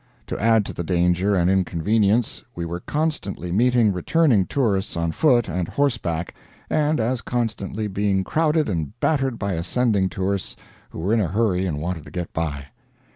To 0.25 0.39
add 0.41 0.65
to 0.65 0.73
the 0.73 0.83
danger 0.83 1.35
and 1.35 1.47
inconvenience, 1.47 2.43
we 2.55 2.65
were 2.65 2.79
constantly 2.79 3.51
meeting 3.51 3.93
returning 3.93 4.47
tourists 4.47 4.97
on 4.97 5.11
foot 5.11 5.47
and 5.47 5.67
horseback, 5.67 6.33
and 6.71 6.99
as 6.99 7.21
constantly 7.21 7.85
being 7.85 8.23
crowded 8.23 8.67
and 8.67 8.99
battered 8.99 9.37
by 9.37 9.53
ascending 9.53 10.09
tourists 10.09 10.55
who 10.89 10.97
were 10.97 11.13
in 11.13 11.21
a 11.21 11.27
hurry 11.27 11.67
and 11.67 11.77
wanted 11.83 12.05
to 12.05 12.11
get 12.11 12.33
by. 12.33 12.65